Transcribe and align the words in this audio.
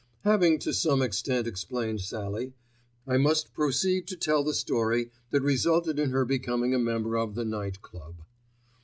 Having 0.23 0.57
to 0.61 0.73
some 0.73 0.99
extent 1.03 1.45
explained 1.45 2.01
Sallie, 2.01 2.53
I 3.05 3.17
must 3.17 3.53
proceed 3.53 4.07
to 4.07 4.15
tell 4.15 4.43
the 4.43 4.55
story 4.55 5.11
that 5.29 5.43
resulted 5.43 5.99
in 5.99 6.09
her 6.09 6.25
becoming 6.25 6.73
a 6.73 6.79
member 6.79 7.15
of 7.17 7.35
the 7.35 7.45
Night 7.45 7.83
Club. 7.83 8.23